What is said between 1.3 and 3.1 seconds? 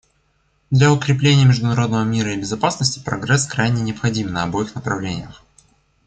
международного мира и безопасности